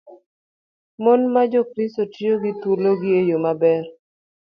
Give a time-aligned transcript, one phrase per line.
[1.03, 3.83] Mon ma Jokristo tiyo gi thuologi e yo maber.